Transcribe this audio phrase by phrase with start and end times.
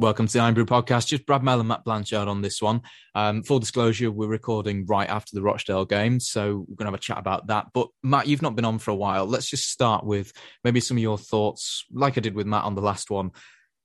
[0.00, 1.08] Welcome to the Irn-Bru podcast.
[1.08, 2.82] Just Brad Mel and Matt Blanchard on this one.
[3.16, 6.94] Um, full disclosure, we're recording right after the Rochdale game, so we're going to have
[6.94, 7.66] a chat about that.
[7.74, 9.26] But Matt, you've not been on for a while.
[9.26, 12.76] Let's just start with maybe some of your thoughts, like I did with Matt on
[12.76, 13.32] the last one,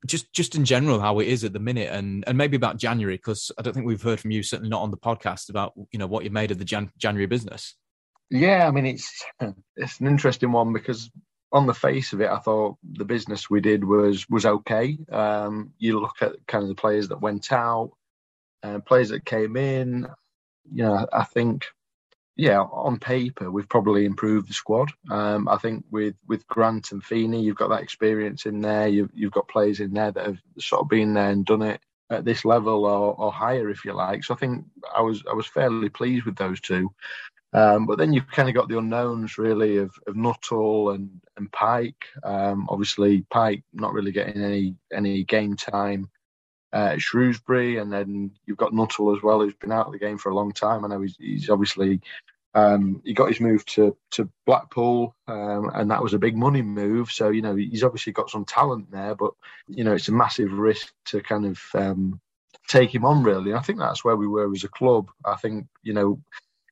[0.05, 3.15] just just in general how it is at the minute, and and maybe about January
[3.15, 5.97] because I don't think we've heard from you, certainly not on the podcast, about you
[5.97, 7.73] know what you made of the Jan- January business.
[8.29, 9.25] Yeah, I mean it's
[9.75, 11.09] it's an interesting one because
[11.53, 14.97] on the face of it, I thought the business we did was was okay.
[15.11, 17.91] Um, you look at kind of the players that went out,
[18.63, 20.07] uh, players that came in.
[20.73, 21.65] You know, I think,
[22.35, 24.91] yeah, on paper we've probably improved the squad.
[25.11, 28.87] Um, I think with with Grant and Feeney, you've got that experience in there.
[28.87, 31.81] You've you've got players in there that have sort of been there and done it
[32.09, 34.23] at this level or, or higher, if you like.
[34.23, 36.91] So I think I was I was fairly pleased with those two.
[37.53, 41.51] Um, but then you've kind of got the unknowns really of, of Nuttall and, and
[41.51, 42.05] Pike.
[42.23, 46.09] Um, obviously, Pike not really getting any any game time
[46.71, 50.17] at Shrewsbury, and then you've got Nuttall as well, who's been out of the game
[50.17, 50.83] for a long time.
[50.83, 52.01] I know he's, he's obviously
[52.55, 56.61] um, he got his move to to Blackpool, um, and that was a big money
[56.61, 57.11] move.
[57.11, 59.31] So you know he's obviously got some talent there, but
[59.67, 62.19] you know it's a massive risk to kind of um,
[62.67, 63.53] take him on really.
[63.53, 65.09] I think that's where we were as a club.
[65.25, 66.19] I think you know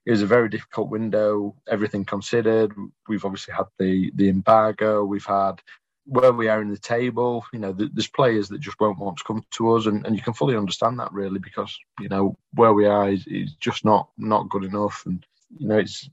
[0.06, 2.74] it was a very difficult window, everything considered.
[3.08, 5.04] We've obviously had the the embargo.
[5.04, 5.62] We've had
[6.06, 7.46] where we are in the table.
[7.54, 10.22] You know, there's players that just won't want to come to us, and, and you
[10.22, 14.10] can fully understand that really because you know where we are is, is just not
[14.18, 15.04] not good enough.
[15.06, 15.26] And
[15.58, 16.10] you know, it's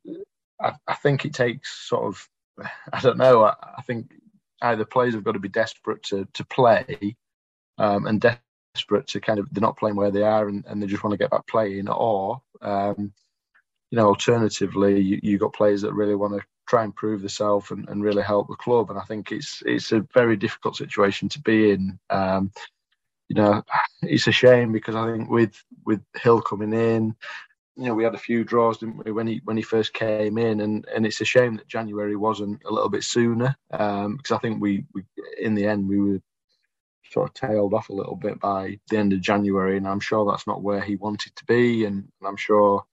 [0.60, 2.28] I, I think it takes sort of
[2.93, 3.44] I don't know.
[3.44, 4.12] I, I, think
[4.60, 7.16] either players have got to be desperate to to play,
[7.78, 10.87] um, and desperate to kind of they're not playing where they are and, and they
[10.87, 13.12] just want to get back playing, or um,
[13.91, 17.71] you know, alternatively, you, you got players that really want to try and prove themselves
[17.71, 18.91] and, and really help the club.
[18.91, 21.98] And I think it's it's a very difficult situation to be in.
[22.10, 22.53] Um,
[23.28, 23.62] you know,
[24.03, 27.15] it's a shame because I think with with Hill coming in,
[27.77, 30.37] you know, we had a few draws, didn't we, when he when he first came
[30.37, 34.32] in, and and it's a shame that January wasn't a little bit sooner um, because
[34.32, 35.04] I think we, we
[35.41, 36.21] in the end we were
[37.10, 40.27] sort of tailed off a little bit by the end of January, and I'm sure
[40.27, 42.84] that's not where he wanted to be, and I'm sure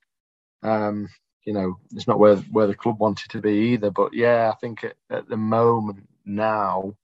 [0.64, 1.08] um,
[1.46, 3.92] you know, it's not where where the club wanted to be either.
[3.92, 6.96] But yeah, I think at, at the moment now,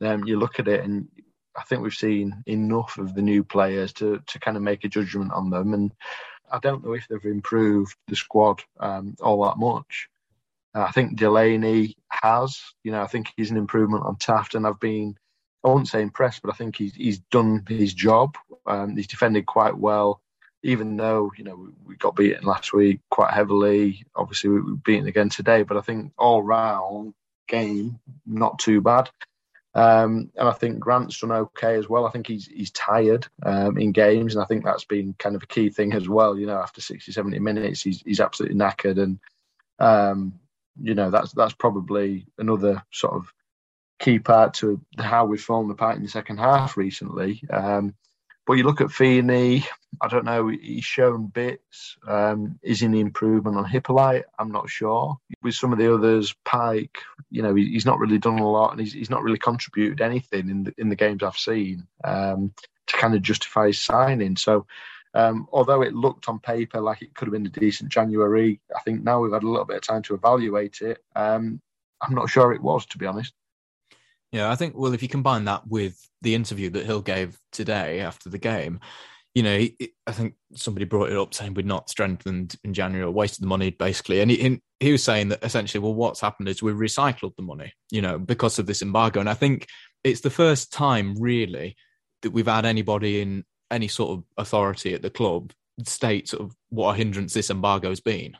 [0.00, 1.08] um, you look at it and
[1.56, 4.88] I think we've seen enough of the new players to to kind of make a
[4.88, 5.72] judgment on them.
[5.72, 5.92] And
[6.50, 10.08] I don't know if they've improved the squad um, all that much.
[10.74, 12.60] Uh, I think Delaney has.
[12.84, 15.16] You know, I think he's an improvement on Taft, and I've been.
[15.64, 18.36] I won't say impressed, but I think he's he's done his job.
[18.66, 20.20] Um, he's defended quite well
[20.66, 25.06] even though you know we got beaten last week quite heavily, obviously we were beaten
[25.06, 25.62] again today.
[25.62, 27.14] But I think all round
[27.46, 29.08] game not too bad,
[29.74, 32.04] um, and I think Grant's done okay as well.
[32.04, 35.42] I think he's he's tired um, in games, and I think that's been kind of
[35.44, 36.36] a key thing as well.
[36.36, 39.18] You know, after 60, 70 minutes, he's he's absolutely knackered, and
[39.78, 40.34] um,
[40.82, 43.32] you know that's that's probably another sort of
[44.00, 47.40] key part to how we've fallen apart in the second half recently.
[47.50, 47.94] Um,
[48.46, 49.66] but you look at Feeney,
[50.00, 51.96] I don't know, he's shown bits.
[52.06, 54.24] Um, is the improvement on Hippolyte?
[54.38, 55.16] I'm not sure.
[55.42, 56.98] With some of the others, Pike,
[57.30, 60.48] you know, he's not really done a lot and he's, he's not really contributed anything
[60.48, 62.52] in the, in the games I've seen um,
[62.86, 64.36] to kind of justify his signing.
[64.36, 64.66] So,
[65.12, 68.80] um, although it looked on paper like it could have been a decent January, I
[68.80, 70.98] think now we've had a little bit of time to evaluate it.
[71.16, 71.60] Um,
[72.00, 73.32] I'm not sure it was, to be honest.
[74.36, 78.00] Yeah, I think, well, if you combine that with the interview that Hill gave today
[78.00, 78.80] after the game,
[79.34, 83.06] you know, he, I think somebody brought it up saying we'd not strengthened in January
[83.06, 84.20] or wasted the money, basically.
[84.20, 87.72] And he, he was saying that essentially, well, what's happened is we've recycled the money,
[87.90, 89.20] you know, because of this embargo.
[89.20, 89.68] And I think
[90.04, 91.74] it's the first time, really,
[92.20, 95.50] that we've had anybody in any sort of authority at the club
[95.84, 98.36] state sort of what a hindrance this embargo has been.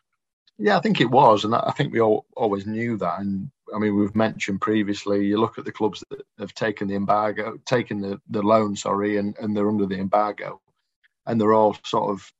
[0.59, 3.21] Yeah, I think it was, and I think we all always knew that.
[3.21, 5.27] And I mean, we've mentioned previously.
[5.27, 9.17] You look at the clubs that have taken the embargo, taken the, the loan, sorry,
[9.17, 10.61] and, and they're under the embargo,
[11.27, 12.33] and they're all sort of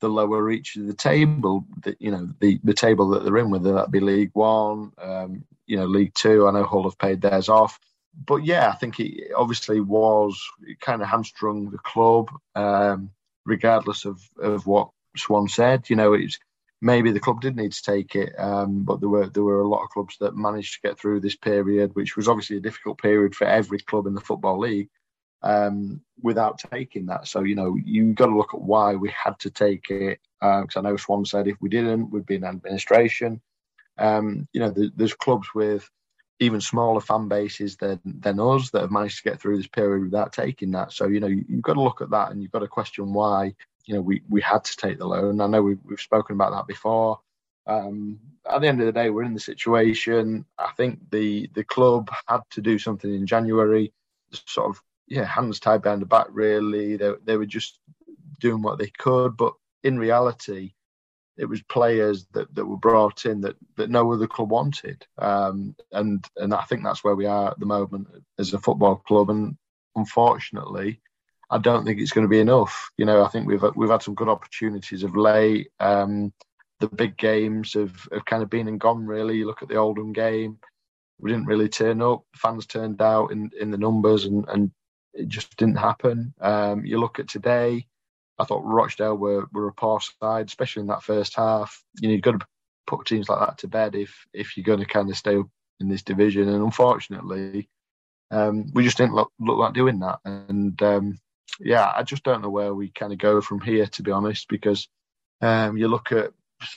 [0.00, 1.64] the lower reach of the table.
[1.82, 5.44] That you know, the the table that they're in, whether that be League One, um,
[5.66, 6.46] you know, League Two.
[6.46, 7.78] I know Hull have paid theirs off.
[8.24, 13.10] but yeah, I think it obviously was it kind of hamstrung the club, um,
[13.44, 15.90] regardless of, of what Swan said.
[15.90, 16.38] You know, it's
[16.86, 19.68] maybe the club did need to take it, um, but there were there were a
[19.68, 22.98] lot of clubs that managed to get through this period, which was obviously a difficult
[22.98, 24.88] period for every club in the football league,
[25.42, 27.26] um, without taking that.
[27.26, 30.20] So you know you got to look at why we had to take it.
[30.40, 33.40] Because uh, I know Swan said if we didn't, we'd be in administration.
[33.98, 35.90] Um, you know, there's clubs with
[36.38, 40.04] even smaller fan bases than than us that have managed to get through this period
[40.04, 40.92] without taking that.
[40.92, 43.54] So you know you've got to look at that and you've got to question why
[43.86, 45.40] you know we we had to take the loan.
[45.40, 47.20] I know we've, we've spoken about that before.
[47.66, 50.44] Um, at the end of the day, we're in the situation.
[50.58, 53.92] I think the the club had to do something in January,
[54.32, 56.26] sort of yeah, hands tied behind the back.
[56.30, 57.78] Really, they they were just
[58.40, 60.72] doing what they could, but in reality,
[61.36, 65.06] it was players that, that were brought in that, that no other club wanted.
[65.18, 68.96] Um, and and I think that's where we are at the moment as a football
[68.96, 69.30] club.
[69.30, 69.56] And
[69.94, 71.00] unfortunately,
[71.50, 72.90] I don't think it's going to be enough.
[72.96, 75.68] You know, I think we've we've had some good opportunities of late.
[75.80, 76.32] Um,
[76.80, 79.06] the big games have, have kind of been and gone.
[79.06, 80.58] Really, you look at the Oldham game,
[81.18, 82.22] we didn't really turn up.
[82.34, 84.70] Fans turned out in, in the numbers, and, and
[85.14, 86.34] it just didn't happen.
[86.40, 87.86] Um, you look at today,
[88.38, 91.82] I thought Rochdale were, were a poor side, especially in that first half.
[92.00, 92.46] You know, you've got to
[92.86, 95.36] put teams like that to bed if if you're going to kind of stay
[95.80, 96.48] in this division.
[96.48, 97.68] And unfortunately,
[98.30, 100.18] um, we just didn't look, look like doing that.
[100.24, 101.18] And um,
[101.60, 104.48] yeah, I just don't know where we kind of go from here, to be honest,
[104.48, 104.88] because
[105.40, 106.32] um, you look at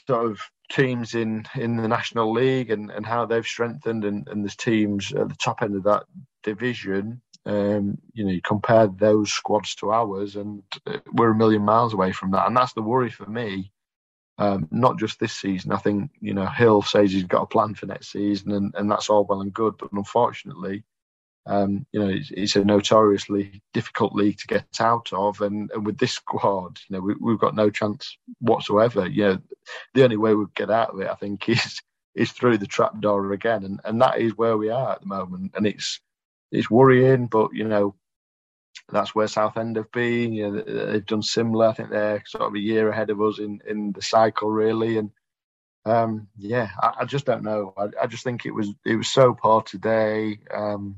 [0.07, 4.43] sort of teams in, in the National League and, and how they've strengthened, and, and
[4.43, 6.03] there's teams at the top end of that
[6.43, 11.63] division um, you know, you compare those squads to ours, and uh, we're a million
[11.63, 12.47] miles away from that.
[12.47, 13.71] And that's the worry for me.
[14.37, 15.71] Um, not just this season.
[15.71, 18.89] I think you know Hill says he's got a plan for next season, and, and
[18.89, 19.75] that's all well and good.
[19.77, 20.83] But unfortunately,
[21.45, 25.85] um, you know, it's, it's, a notoriously difficult league to get out of, and, and
[25.85, 29.07] with this squad, you know, we, have got no chance whatsoever.
[29.07, 29.37] You know,
[29.93, 31.81] the only way we get out of it, I think, is
[32.15, 35.07] is through the trap door again, and and that is where we are at the
[35.07, 35.53] moment.
[35.55, 35.99] And it's
[36.51, 37.95] it's worrying, but you know
[38.91, 40.33] that's where Southend have been.
[40.33, 41.67] You know, they've done similar.
[41.67, 44.97] I think they're sort of a year ahead of us in in the cycle, really.
[44.97, 45.11] And
[45.85, 47.73] um, yeah, I, I, just don't know.
[47.77, 50.39] I, I, just think it was it was so poor today.
[50.53, 50.97] Um,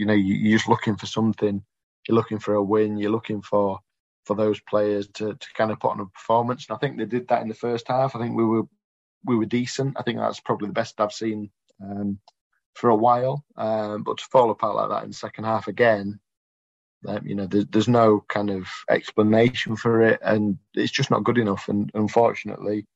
[0.00, 1.62] you know, you, you're just looking for something.
[2.08, 2.96] You're looking for a win.
[2.96, 3.80] You're looking for
[4.24, 6.66] for those players to, to kind of put on a performance.
[6.66, 8.16] And I think they did that in the first half.
[8.16, 8.62] I think we were
[9.26, 9.98] we were decent.
[9.98, 11.50] I think that's probably the best I've seen
[11.84, 12.18] um,
[12.74, 13.44] for a while.
[13.58, 16.18] Um, but to fall apart like that in the second half again,
[17.06, 21.24] um, you know, there's, there's no kind of explanation for it, and it's just not
[21.24, 21.68] good enough.
[21.68, 22.86] And unfortunately,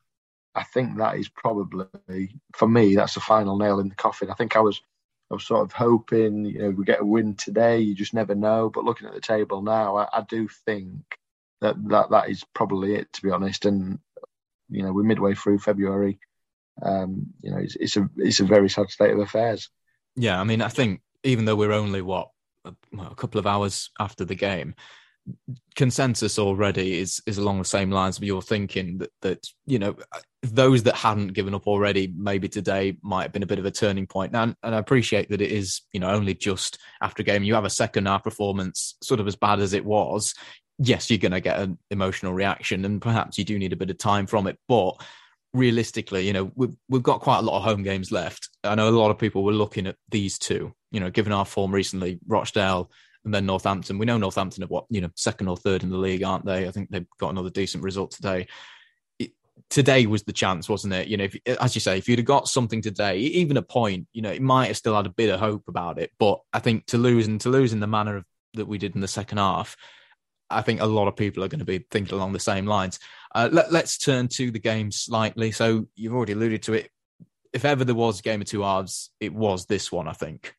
[0.55, 1.85] I think that is probably
[2.57, 4.31] for me that's the final nail in the coffin.
[4.31, 4.81] I think I was
[5.35, 7.81] I was sort of hoping, you know, we get a win today.
[7.81, 8.71] You just never know.
[8.71, 11.03] But looking at the table now, I, I do think
[11.61, 13.67] that, that that is probably it, to be honest.
[13.67, 13.99] And
[14.69, 16.19] you know, we're midway through February
[16.83, 19.71] um, you know, it's, it's, a it's a very sad state of affairs.
[20.17, 22.29] Yeah, I mean, I think even though we're only what
[22.65, 24.75] a, a couple of hours after the game,
[25.75, 29.97] consensus already is is along the same lines of your thinking that that you know
[30.43, 33.71] those that hadn't given up already maybe today might have been a bit of a
[33.71, 37.25] turning point and, and I appreciate that it is you know only just after a
[37.25, 40.35] game you have a second half performance sort of as bad as it was
[40.79, 43.91] yes you're going to get an emotional reaction and perhaps you do need a bit
[43.91, 45.03] of time from it but
[45.55, 48.51] realistically, you know, we've we've got quite a lot of home games left.
[48.65, 50.75] I know a lot of people were looking at these two.
[50.91, 52.91] You know, given our form recently, Rochdale
[53.25, 53.99] and then Northampton.
[53.99, 56.67] We know Northampton are what you know second or third in the league, aren't they?
[56.67, 58.47] I think they've got another decent result today.
[59.19, 59.33] It,
[59.71, 61.09] today was the chance, wasn't it?
[61.09, 64.07] You know, if, as you say, if you'd have got something today, even a point,
[64.13, 66.11] you know, it might have still had a bit of hope about it.
[66.19, 68.95] But I think to lose and to lose in the manner of, that we did
[68.95, 69.77] in the second half,
[70.51, 73.01] I think a lot of people are going to be thinking along the same lines.
[73.35, 75.51] Uh, let, us turn to the game slightly.
[75.51, 76.91] So you've already alluded to it.
[77.53, 80.55] If ever there was a game of two halves, it was this one, I think.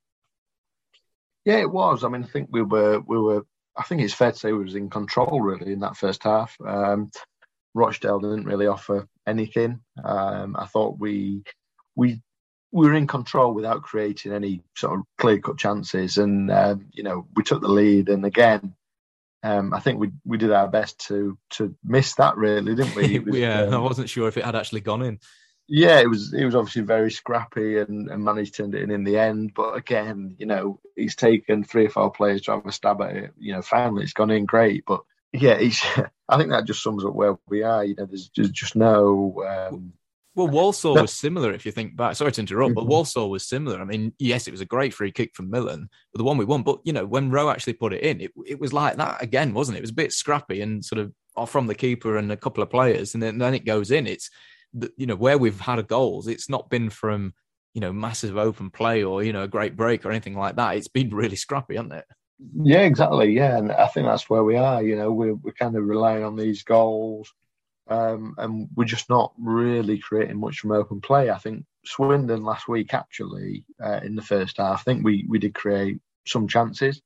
[1.46, 2.04] Yeah, it was.
[2.04, 3.46] I mean, I think we were we were.
[3.78, 6.56] I think it's fair to say we was in control really in that first half.
[6.66, 7.12] Um,
[7.74, 9.82] Rochdale didn't really offer anything.
[10.04, 11.44] Um, I thought we
[11.96, 12.22] we
[12.72, 17.04] we were in control without creating any sort of clear cut chances, and uh, you
[17.04, 18.10] know we took the lead.
[18.10, 18.74] And again,
[19.44, 23.20] um, I think we we did our best to to miss that really, didn't we?
[23.26, 25.20] Was, yeah, um, I wasn't sure if it had actually gone in.
[25.68, 28.92] Yeah, it was it was obviously very scrappy and, and managed to end it in
[28.92, 29.54] in the end.
[29.56, 33.16] But again, you know, he's taken three or four players to have a stab at
[33.16, 33.34] it.
[33.38, 34.86] You know, finally it's gone in great.
[34.86, 35.02] But
[35.34, 35.84] yeah, he's,
[36.30, 37.84] I think that just sums up where we are.
[37.84, 39.44] You know, there's just, just no.
[39.48, 39.94] Um,
[40.36, 42.16] Well, Walsall was similar if you think back.
[42.16, 42.76] Sorry to interrupt, mm-hmm.
[42.76, 43.82] but Walsall was similar.
[43.82, 46.46] I mean, yes, it was a great free kick from Millen, but the one we
[46.46, 46.62] won.
[46.62, 49.54] But you know, when Rowe actually put it in, it, it was like that again,
[49.56, 49.80] wasn't it?
[49.80, 52.62] It was a bit scrappy and sort of off from the keeper and a couple
[52.62, 54.06] of players, and then, then it goes in.
[54.06, 54.30] It's
[54.98, 57.34] you know where we've had goals, it's not been from
[57.74, 60.78] you know massive open play or you know a great break or anything like that.
[60.78, 62.06] It's been really scrappy, hasn't it?
[62.64, 63.32] Yeah, exactly.
[63.32, 64.82] Yeah, and I think that's where we are.
[64.82, 67.34] You know, we're we're kind of relying on these goals,
[67.88, 71.30] um, and we're just not really creating much from open play.
[71.30, 75.40] I think Swindon last week actually uh, in the first half, I think we we
[75.40, 77.02] did create some chances,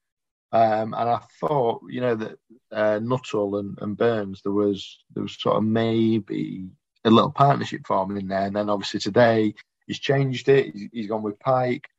[0.52, 2.38] um, and I thought you know that
[2.72, 6.70] uh, Nuttall and, and Burns there was there was sort of maybe
[7.06, 9.54] a little partnership forming in there, and then obviously today
[9.88, 10.74] he's changed it.
[10.74, 11.90] he's, he's gone with Pike.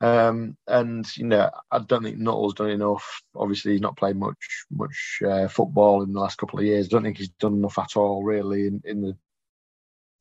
[0.00, 3.22] Um, and you know, I don't think Nuttall's done enough.
[3.36, 6.86] Obviously, he's not played much much uh, football in the last couple of years.
[6.86, 9.16] I don't think he's done enough at all, really, in, in the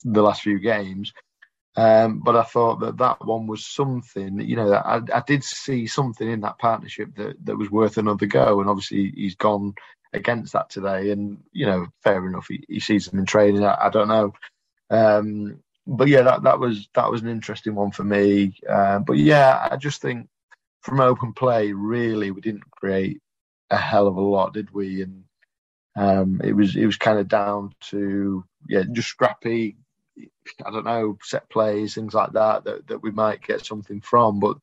[0.04, 1.14] the last few games.
[1.76, 4.40] Um, but I thought that that one was something.
[4.40, 8.28] You know, I, I did see something in that partnership that that was worth another
[8.28, 8.62] go.
[8.62, 9.74] And obviously, he's gone
[10.14, 11.12] against that today.
[11.12, 12.48] And you know, fair enough.
[12.48, 13.64] He, he sees them in training.
[13.64, 14.34] I, I don't know.
[14.90, 18.54] Um, but yeah, that that was that was an interesting one for me.
[18.70, 20.28] Uh, but yeah, I just think
[20.82, 23.22] from open play, really, we didn't create
[23.70, 25.02] a hell of a lot, did we?
[25.02, 25.24] And
[25.96, 29.78] um, it was it was kind of down to yeah, just scrappy.
[30.66, 34.40] I don't know set plays, things like that, that that we might get something from,
[34.40, 34.58] but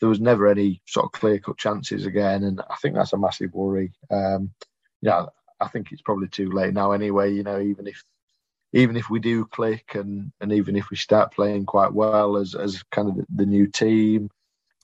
[0.00, 3.18] there was never any sort of clear cut chances again, and I think that's a
[3.18, 3.92] massive worry.
[4.10, 4.52] Um,
[5.02, 5.26] yeah,
[5.60, 7.32] I think it's probably too late now anyway.
[7.34, 8.02] You know, even if
[8.72, 12.54] even if we do click and and even if we start playing quite well as
[12.54, 14.30] as kind of the, new team,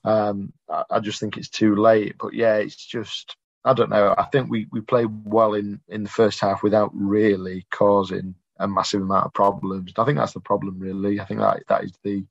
[0.03, 2.15] um, I, I, just think it's too late.
[2.19, 3.35] But yeah, it's just
[3.65, 4.13] I don't know.
[4.17, 8.67] I think we we played well in in the first half without really causing a
[8.67, 9.93] massive amount of problems.
[9.97, 11.19] I think that's the problem, really.
[11.19, 12.25] I think that that is the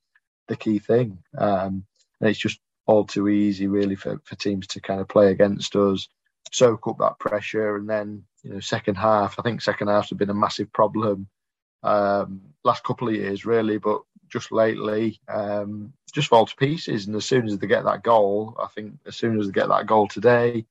[0.46, 1.18] the key thing.
[1.36, 1.84] Um,
[2.20, 5.76] and it's just all too easy, really, for, for teams to kind of play against
[5.76, 6.08] us,
[6.52, 9.38] soak up that pressure, and then you know, second half.
[9.38, 11.28] I think second half has been a massive problem
[11.82, 17.06] um, last couple of years, really, but just lately, um, just fall to pieces.
[17.06, 19.68] And as soon as they get that goal, I think as soon as they get
[19.68, 20.66] that goal today,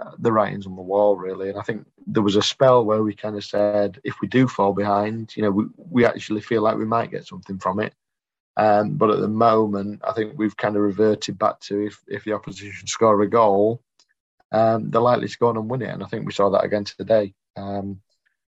[0.00, 1.48] uh, the writing's on the wall, really.
[1.48, 4.48] And I think there was a spell where we kind of said, if we do
[4.48, 7.94] fall behind, you know, we, we actually feel like we might get something from it.
[8.58, 12.24] Um, but at the moment, I think we've kind of reverted back to if, if
[12.24, 13.82] the opposition score a goal,
[14.52, 15.90] um, they're likely to go on and win it.
[15.90, 17.34] And I think we saw that again today.
[17.56, 18.00] Um,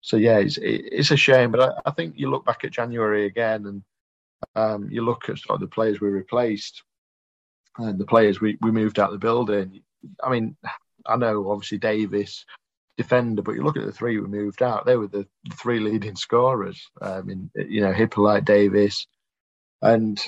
[0.00, 3.26] so yeah, it's it's a shame, but I, I, think you look back at January
[3.26, 3.82] again, and
[4.56, 6.82] um, you look at sort of the players we replaced
[7.78, 9.82] and the players we, we moved out of the building.
[10.22, 10.56] I mean,
[11.06, 12.44] I know obviously Davis
[12.96, 16.16] defender, but you look at the three we moved out; they were the, three leading
[16.16, 16.90] scorers.
[17.00, 19.06] I mean, you know, Hippolyte Davis,
[19.80, 20.22] and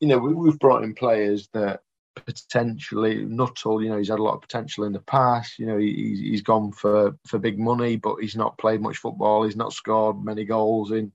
[0.00, 1.82] you know we, we've brought in players that
[2.14, 5.58] potentially Nuttall, you know, he's had a lot of potential in the past.
[5.58, 9.44] You know, he, he's gone for, for big money, but he's not played much football.
[9.44, 11.12] He's not scored many goals in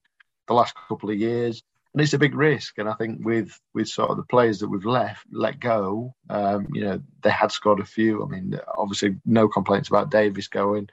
[0.48, 1.64] the last couple of years.
[1.94, 2.78] And it's a big risk.
[2.78, 6.68] And I think with, with sort of the players that we've left, let go, um,
[6.74, 8.24] you know, they had scored a few.
[8.24, 10.90] I mean, obviously, no complaints about Davis going.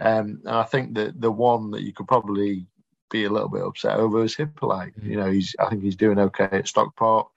[0.00, 2.66] Um, and I think that the one that you could probably
[3.10, 4.96] be a little bit upset over is Hippolyte.
[4.96, 5.10] Mm-hmm.
[5.10, 7.28] You know, he's I think he's doing okay at Stockport.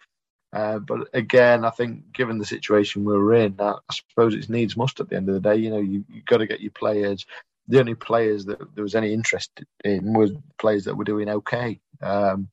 [0.54, 4.50] Uh, but again, I think given the situation we are in, I, I suppose it's
[4.50, 5.56] needs must at the end of the day.
[5.56, 7.26] You know, you, you've got to get your players.
[7.68, 11.80] The only players that there was any interest in were players that were doing okay.
[12.02, 12.50] Um,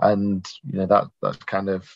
[0.00, 1.88] and, you know, that that's kind of,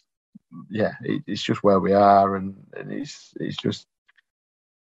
[0.70, 2.36] yeah, it, it's just where we are.
[2.36, 3.86] And, and it's, it's just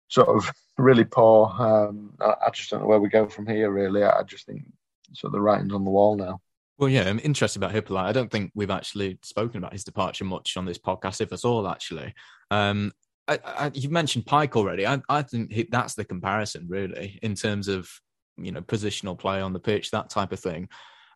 [0.09, 1.49] sort of really poor.
[1.59, 4.03] Um, I, I, just don't know where we go from here, really.
[4.03, 4.65] I, I just think
[5.13, 6.41] sort of the writing's on the wall now.
[6.79, 8.07] Well, yeah, I'm interested about Hippolyte.
[8.07, 11.45] I don't think we've actually spoken about his departure much on this podcast, if at
[11.45, 12.13] all, actually.
[12.51, 12.93] Um,
[13.27, 14.87] I, I, you mentioned Pike already.
[14.87, 17.89] I, I think he, that's the comparison, really, in terms of
[18.37, 20.69] you know positional play on the pitch, that type of thing.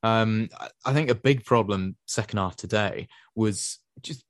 [0.03, 0.49] Um,
[0.87, 4.25] I think a big problem second half today was just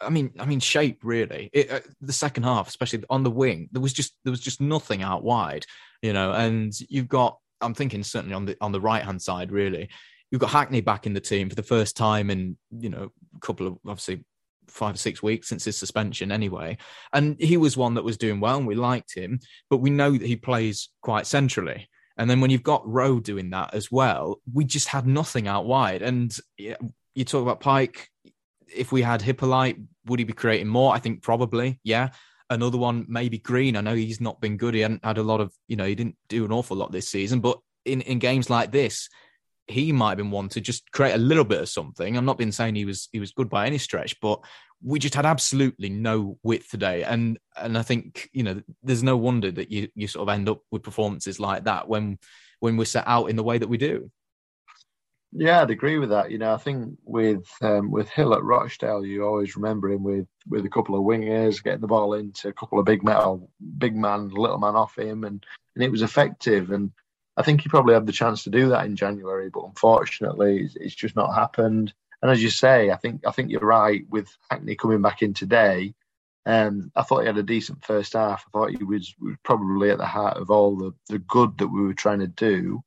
[0.00, 1.50] I mean, I mean, shape really.
[1.52, 4.60] It, uh, the second half, especially on the wing, there was just there was just
[4.60, 5.66] nothing out wide,
[6.02, 6.32] you know.
[6.32, 9.88] And you've got, I'm thinking certainly on the on the right hand side, really,
[10.30, 13.40] you've got Hackney back in the team for the first time in you know a
[13.40, 14.24] couple of obviously
[14.70, 16.76] five or six weeks since his suspension anyway.
[17.12, 20.12] And he was one that was doing well and we liked him but we know
[20.12, 21.88] that he plays quite centrally.
[22.16, 25.66] And then when you've got Rowe doing that as well we just had nothing out
[25.66, 26.02] wide.
[26.02, 28.08] And you talk about Pike.
[28.74, 30.94] If we had Hippolyte would he be creating more?
[30.94, 32.10] I think probably yeah.
[32.50, 33.76] Another one maybe Green.
[33.76, 34.74] I know he's not been good.
[34.74, 37.08] He hadn't had a lot of you know he didn't do an awful lot this
[37.08, 39.08] season but in in games like this
[39.68, 42.16] he might have been one to just create a little bit of something.
[42.16, 44.40] I'm not been saying he was he was good by any stretch, but
[44.82, 47.04] we just had absolutely no width today.
[47.04, 50.48] And and I think, you know, there's no wonder that you you sort of end
[50.48, 52.18] up with performances like that when
[52.60, 54.10] when we're set out in the way that we do.
[55.32, 56.30] Yeah, I'd agree with that.
[56.30, 60.26] You know, I think with um, with Hill at Rochdale, you always remember him with
[60.48, 63.94] with a couple of wingers getting the ball into a couple of big metal, big
[63.94, 65.44] man, little man off him, and
[65.74, 66.70] and it was effective.
[66.70, 66.92] And
[67.38, 70.94] I think he probably had the chance to do that in January, but unfortunately, it's,
[70.94, 71.94] just not happened.
[72.20, 75.34] And as you say, I think I think you're right with Hackney coming back in
[75.34, 75.94] today.
[76.44, 78.44] Um, I thought he had a decent first half.
[78.46, 81.68] I thought he was, was probably at the heart of all the, the good that
[81.68, 82.82] we were trying to do.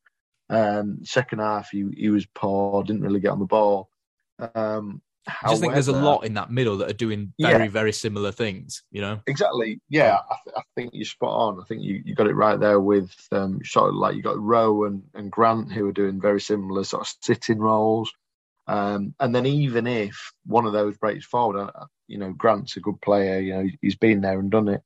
[0.49, 3.89] Um, second half, he, he was poor, didn't really get on the ball.
[4.53, 7.69] Um, I just think there's a lot in that middle that are doing very, yeah.
[7.69, 9.19] very similar things, you know?
[9.27, 9.79] Exactly.
[9.87, 11.61] Yeah, I, th- I, think you're spot on.
[11.61, 14.39] I think you, you got it right there with um, sort of like you got
[14.39, 18.11] Rowe and, and Grant who are doing very similar sort of sitting roles.
[18.67, 22.79] Um, and then even if one of those breaks forward, uh, you know, Grant's a
[22.79, 24.81] good player, you know, he's been there and done it.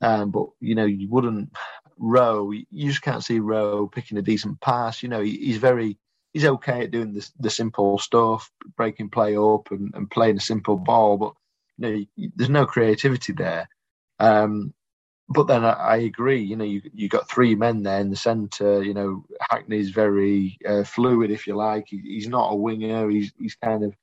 [0.00, 1.50] Um, but, you know, you wouldn't
[1.96, 5.02] Rowe, you just can't see Rowe picking a decent pass.
[5.02, 5.96] You know, he, he's very
[6.36, 10.40] he's okay at doing the, the simple stuff, breaking play up and, and playing a
[10.40, 11.32] simple ball, but
[11.78, 13.66] you know, there's no creativity there.
[14.18, 14.74] Um,
[15.30, 16.42] but then I, I, agree.
[16.42, 18.82] You know, you you got three men there in the centre.
[18.82, 21.86] You know, Hackney's very uh, fluid, if you like.
[21.88, 23.08] He, he's not a winger.
[23.08, 23.94] He's he's kind of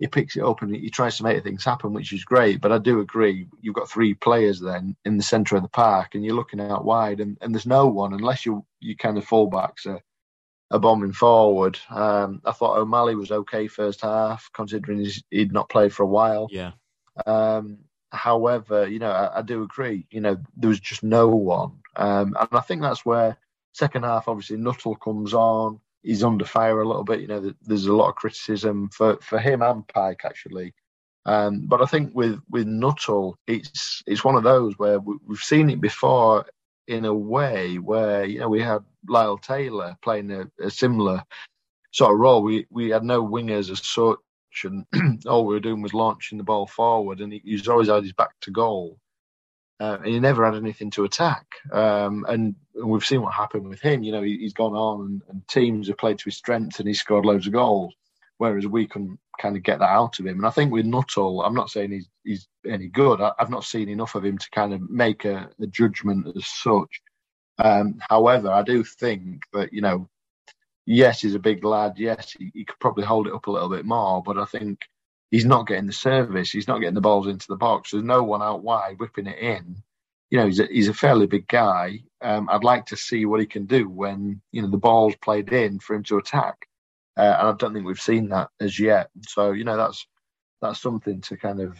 [0.00, 2.60] he picks it up and he tries to make things happen, which is great.
[2.60, 6.16] But I do agree, you've got three players then in the centre of the park,
[6.16, 9.24] and you're looking out wide, and, and there's no one unless you you kind of
[9.24, 10.02] fullbacks are,
[10.70, 11.78] are bombing forward.
[11.90, 16.48] Um, I thought O'Malley was okay first half, considering he'd not played for a while.
[16.50, 16.72] Yeah.
[17.26, 17.78] Um,
[18.12, 20.06] however, you know, I, I, do agree.
[20.10, 23.36] You know, there was just no one, um, and I think that's where
[23.72, 27.20] second half, obviously, Nuttall comes on he's under fire a little bit.
[27.20, 30.74] You know, there's a lot of criticism for, for him and Pike actually.
[31.26, 35.38] Um, but I think with with Nuttall, it's it's one of those where we, have
[35.38, 36.46] seen it before
[36.88, 41.22] in a way where you know we had Lyle Taylor playing a, a similar
[41.92, 42.42] sort of role.
[42.42, 44.18] We we had no wingers as such,
[44.64, 44.86] and
[45.26, 48.12] all we were doing was launching the ball forward, and he, he's always had his
[48.12, 48.98] back to goal
[49.80, 51.46] uh, and he never had anything to attack.
[51.72, 54.02] Um, and, and, we've seen what happened with him.
[54.02, 56.88] You know, he, has gone on and, and, teams have played to his strengths and
[56.88, 57.94] he scored loads of goals,
[58.38, 60.38] whereas we can kind of get that out of him.
[60.38, 63.20] And I think with Nuttall, I'm not saying he's, he's any good.
[63.20, 66.46] I, have not seen enough of him to kind of make a, a judgment as
[66.46, 67.02] such.
[67.58, 70.08] Um, however, I do think that, you know,
[70.86, 71.94] yes, he's a big lad.
[71.96, 74.80] Yes, he, he could probably hold it up a little bit more, but I think
[75.30, 76.50] he's not getting the service.
[76.50, 77.90] He's not getting the balls into the box.
[77.90, 79.82] There's no one out wide whipping it in.
[80.30, 82.00] You know, he's a, he's a fairly big guy.
[82.20, 85.52] Um, I'd like to see what he can do when you know the ball's played
[85.52, 86.67] in for him to attack,
[87.18, 89.10] uh, and I don't think we've seen that as yet.
[89.26, 90.06] So you know, that's
[90.62, 91.78] that's something to kind of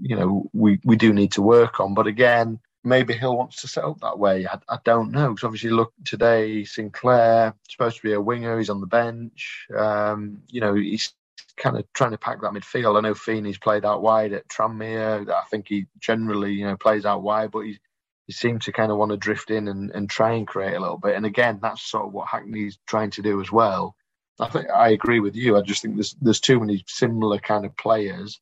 [0.00, 1.94] you know we we do need to work on.
[1.94, 4.46] But again, maybe Hill wants to set up that way.
[4.46, 8.58] I, I don't know because obviously, look today, Sinclair supposed to be a winger.
[8.58, 9.66] He's on the bench.
[9.76, 11.14] Um, you know, he's
[11.56, 12.96] kind of trying to pack that midfield.
[12.96, 15.30] I know Feeney's played out wide at Tranmere.
[15.30, 17.78] I think he generally, you know, plays out wide, but he
[18.26, 20.80] he seemed to kind of want to drift in and, and try and create a
[20.80, 21.16] little bit.
[21.16, 23.96] And again, that's sort of what Hackney's trying to do as well.
[24.40, 25.56] I think I agree with you.
[25.56, 28.40] I just think there's there's too many similar kind of players,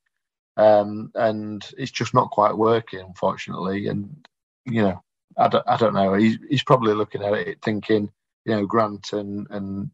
[0.56, 3.88] um, and it's just not quite working, unfortunately.
[3.88, 4.26] And
[4.64, 5.02] you know,
[5.36, 6.14] I don't, I don't know.
[6.14, 8.10] He's he's probably looking at it thinking,
[8.44, 9.90] you know, Grant and and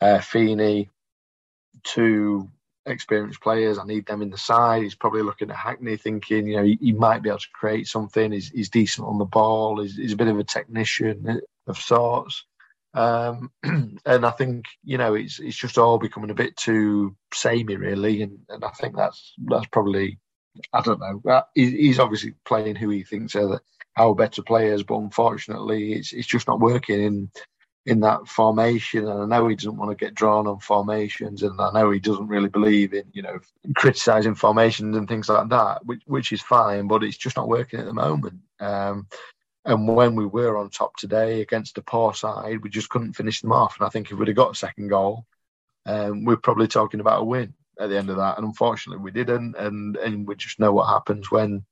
[0.00, 0.90] uh, Feeney,
[1.82, 2.50] two
[2.86, 3.78] experienced players.
[3.78, 4.82] I need them in the side.
[4.82, 7.86] He's probably looking at Hackney, thinking, you know, he, he might be able to create
[7.86, 8.32] something.
[8.32, 9.80] He's, he's decent on the ball.
[9.80, 12.44] He's, he's, a bit of a technician of sorts.
[12.94, 17.76] Um, and I think you know it's it's just all becoming a bit too samey,
[17.76, 18.22] really.
[18.22, 20.18] And, and I think that's that's probably
[20.72, 21.22] I don't know.
[21.30, 23.60] Uh, he's obviously playing who he thinks are the,
[23.96, 27.04] our better players, but unfortunately, it's it's just not working.
[27.04, 27.28] And
[27.86, 29.06] in that formation.
[29.06, 31.98] And I know he doesn't want to get drawn on formations, and I know he
[31.98, 33.40] doesn't really believe in you know
[33.76, 37.80] criticizing formations and things like that, which which is fine, but it's just not working
[37.80, 38.40] at the moment.
[38.60, 39.08] Um,
[39.64, 43.40] and when we were on top today against a poor side, we just couldn't finish
[43.40, 43.76] them off.
[43.78, 45.24] And I think if we'd have got a second goal,
[45.86, 48.38] um, we're probably talking about a win at the end of that.
[48.38, 49.56] And unfortunately, we didn't.
[49.56, 51.64] And and we just know what happens when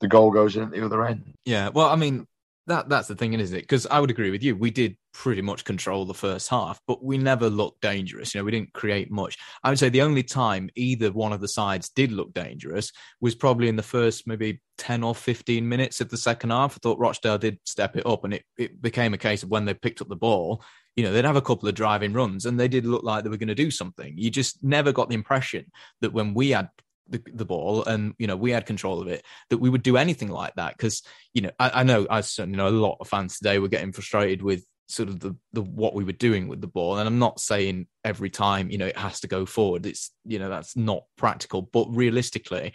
[0.00, 1.34] the goal goes in at the other end.
[1.44, 1.70] Yeah.
[1.70, 2.26] Well, I mean,
[2.66, 3.62] that that's the thing, isn't it?
[3.62, 4.56] Because I would agree with you.
[4.56, 8.34] We did pretty much control the first half, but we never looked dangerous.
[8.34, 9.36] You know, we didn't create much.
[9.62, 13.34] I would say the only time either one of the sides did look dangerous was
[13.34, 16.76] probably in the first maybe 10 or 15 minutes of the second half.
[16.76, 19.66] I thought Rochdale did step it up and it, it became a case of when
[19.66, 20.62] they picked up the ball,
[20.96, 23.30] you know, they'd have a couple of driving runs and they did look like they
[23.30, 24.14] were going to do something.
[24.16, 26.70] You just never got the impression that when we had
[27.08, 29.96] the, the ball and you know we had control of it that we would do
[29.96, 31.02] anything like that because
[31.34, 33.92] you know I, I know I certainly know a lot of fans today were getting
[33.92, 37.18] frustrated with sort of the the what we were doing with the ball and i'm
[37.18, 40.76] not saying every time you know it has to go forward it's you know that's
[40.76, 42.72] not practical but realistically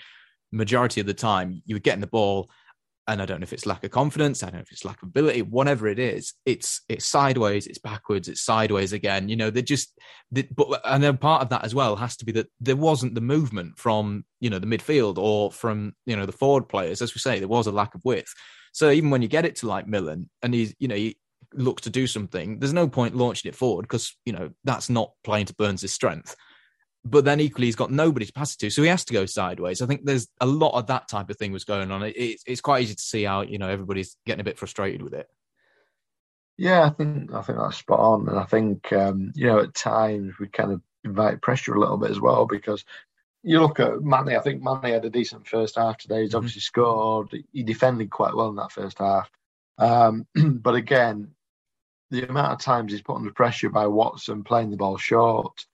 [0.52, 2.50] majority of the time you were getting the ball
[3.10, 5.02] and i don't know if it's lack of confidence i don't know if it's lack
[5.02, 9.50] of ability whatever it is it's it's sideways it's backwards it's sideways again you know
[9.50, 10.00] they're just
[10.32, 13.14] they, but and then part of that as well has to be that there wasn't
[13.16, 17.14] the movement from you know the midfield or from you know the forward players as
[17.14, 18.34] we say there was a lack of width
[18.72, 21.18] so even when you get it to like Millen and he's, you know, he,
[21.54, 25.14] look to do something, there's no point launching it forward because you know that's not
[25.24, 26.36] playing to Burns' strength.
[27.06, 29.26] But then equally, he's got nobody to pass it to, so he has to go
[29.26, 29.82] sideways.
[29.82, 32.04] I think there's a lot of that type of thing was going on.
[32.04, 35.02] It, it's, it's quite easy to see how you know everybody's getting a bit frustrated
[35.02, 35.28] with it.
[36.58, 39.74] Yeah, I think I think that's spot on, and I think um, you know at
[39.74, 42.84] times we kind of invite pressure a little bit as well because
[43.44, 44.36] you look at Manny.
[44.36, 46.22] I think Manny had a decent first half today.
[46.22, 46.38] He's mm-hmm.
[46.38, 47.30] obviously scored.
[47.54, 49.30] He defended quite well in that first half.
[49.78, 51.32] Um, but again,
[52.12, 55.66] the amount of times he's put under pressure by Watson playing the ball short,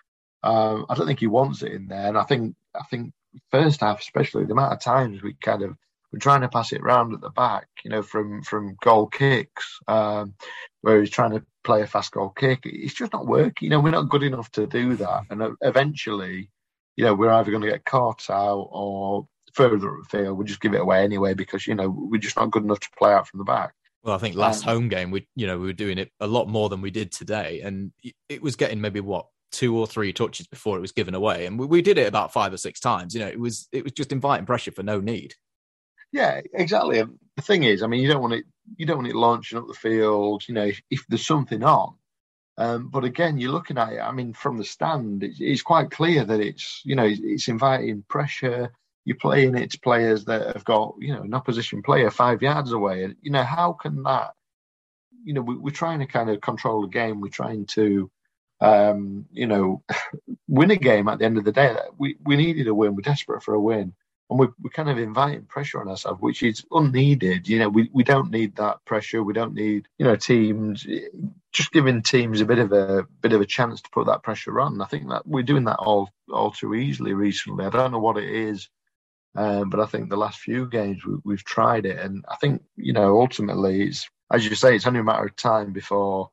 [0.46, 2.08] um, I don't think he wants it in there.
[2.08, 3.14] And I think I think
[3.52, 5.76] first half, especially the amount of times we kind of
[6.14, 9.80] we're trying to pass it around at the back, you know, from from goal kicks,
[9.88, 10.36] um,
[10.82, 12.60] where he's trying to play a fast goal kick.
[12.64, 13.66] It's just not working.
[13.66, 15.24] You know, we're not good enough to do that.
[15.32, 16.52] And eventually,
[16.96, 20.46] you know, we're either going to get caught out or further up the field, we'll
[20.46, 23.14] just give it away anyway because you know we're just not good enough to play
[23.14, 23.74] out from the back.
[24.04, 26.28] Well, I think last um, home game we, you know, we were doing it a
[26.28, 27.92] lot more than we did today, and
[28.30, 31.58] it was getting maybe what two or three touches before it was given away, and
[31.58, 33.14] we, we did it about five or six times.
[33.14, 35.34] You know, it was it was just inviting pressure for no need.
[36.12, 37.04] Yeah, exactly.
[37.36, 38.46] The thing is, I mean, you don't want it
[38.78, 40.44] you don't want it launching up the field.
[40.48, 41.96] You know, if, if there's something on.
[42.58, 44.00] Um, but again, you're looking at it.
[44.00, 48.04] I mean, from the stand, it's, it's quite clear that it's you know it's, inviting
[48.08, 48.72] pressure
[49.06, 52.72] you're playing it to players that have got you know an opposition player five yards
[52.72, 54.32] away and you know how can that
[55.24, 58.10] you know we, are trying to kind of control the game we're trying to
[58.62, 59.84] um you know
[60.48, 62.96] win a game at the end of the day we we needed a win.
[62.96, 63.94] We're desperate for a win.
[64.28, 67.48] And we're, we're kind of inviting pressure on ourselves which is unneeded.
[67.48, 69.24] You know we, we don't need that pressure.
[69.24, 70.86] We don't need you know teams
[71.52, 74.60] just giving teams a bit of a bit of a chance to put that pressure
[74.60, 74.82] on.
[74.82, 77.66] I think that we're doing that all all too easily recently.
[77.66, 78.70] I don't know what it is
[79.36, 82.64] um, but I think the last few games we, have tried it, and I think
[82.78, 86.32] you know ultimately it's as you say, it's only a matter of time before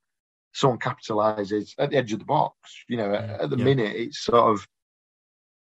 [0.52, 2.84] someone capitalises at the edge of the box.
[2.88, 3.64] You know, at, at the yeah.
[3.64, 4.66] minute it's sort of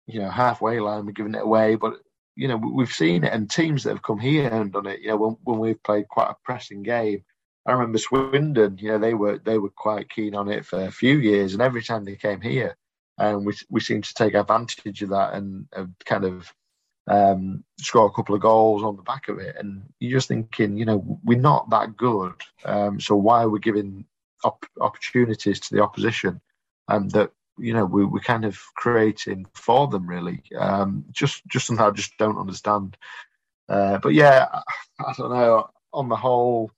[0.06, 1.94] you know halfway line, we're giving it away, but
[2.34, 5.00] you know we've seen it, and teams that have come here and done it.
[5.00, 7.24] You know, when, when we've played quite a pressing game.
[7.68, 10.92] I remember Swindon, you know, they were they were quite keen on it for a
[10.92, 12.76] few years, and every time they came here,
[13.18, 16.54] and we we seemed to take advantage of that and, and kind of
[17.08, 19.56] um, score a couple of goals on the back of it.
[19.58, 22.34] And you're just thinking, you know, we're not that good.
[22.64, 24.04] Um, so why are we giving
[24.44, 26.40] op- opportunities to the opposition
[26.88, 30.42] um, that, you know, we, we're kind of creating for them, really?
[30.58, 32.96] Um, just, just something I just don't understand.
[33.68, 34.62] Uh, but yeah, I,
[35.00, 35.68] I don't know.
[35.92, 36.70] On the whole,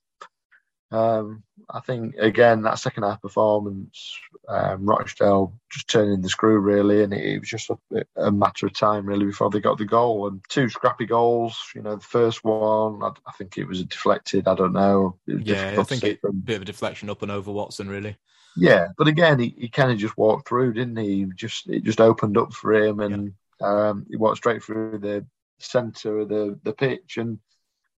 [0.91, 7.03] um, I think again that second half performance, um, Rochdale just turning the screw really,
[7.03, 7.79] and it, it was just a,
[8.17, 10.29] a, matter of time really before they got the goal.
[10.29, 11.61] And two scrappy goals.
[11.75, 14.49] You know, the first one, I, I think it was deflected.
[14.49, 15.19] I don't know.
[15.27, 18.17] Yeah, I think it a bit of a deflection up and over Watson really.
[18.57, 21.27] Yeah, but again, he, he kind of just walked through, didn't he?
[21.35, 23.89] Just it just opened up for him, and yeah.
[23.91, 25.27] um, he walked straight through the
[25.59, 27.39] centre of the the pitch, and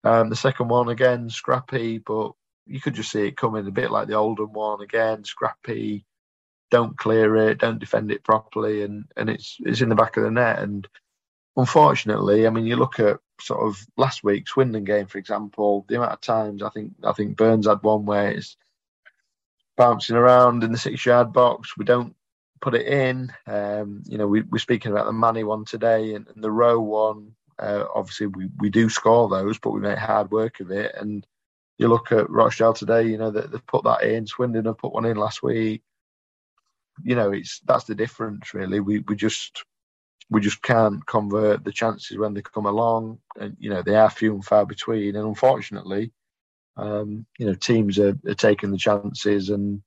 [0.04, 2.32] um, the second one again scrappy, but
[2.70, 6.06] you could just see it coming a bit like the Oldham one again, scrappy,
[6.72, 10.24] don't clear it, don't defend it properly, and and it's it's in the back of
[10.24, 10.60] the net.
[10.60, 10.88] And
[11.58, 15.96] unfortunately, I mean, you look at sort of last week's Swindon game, for example, the
[15.96, 18.56] amount of times I think I think Burns had one where it's
[19.78, 21.78] bouncing around in the six yard box.
[21.78, 22.16] We don't
[22.62, 23.32] put it in.
[23.48, 26.82] Um, you know, we, we're speaking about the Manny one today and, and the Rowe
[26.82, 27.34] one.
[27.58, 30.94] Uh, obviously, we, we do score those, but we make hard work of it.
[30.96, 31.26] And
[31.80, 34.28] you look at Rochdale today, you know, they've put that in.
[34.28, 35.84] Swindon have put one in last week.
[37.04, 38.80] You know, it's that's the difference really.
[38.82, 39.65] We we just
[40.30, 44.10] we just can't convert the chances when they come along, and you know they are
[44.12, 45.15] few and far between.
[45.18, 46.12] And unfortunately,
[46.78, 49.82] Um, you know, teams are, are taking the chances and